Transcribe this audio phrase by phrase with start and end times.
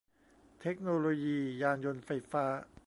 [0.61, 2.45] เทคโนโลยียานยนต์ไฟฟ้า